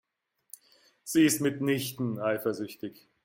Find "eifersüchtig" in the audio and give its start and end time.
2.17-3.07